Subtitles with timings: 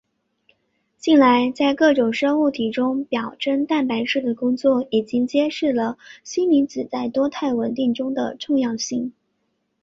[0.97, 9.13] 近来在各种生物体中表征蛋白质的工作已经揭示了锌离子在多肽稳定中的重要性。